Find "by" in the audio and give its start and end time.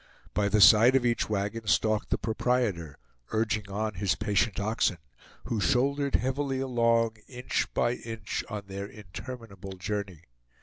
0.33-0.49, 7.75-7.93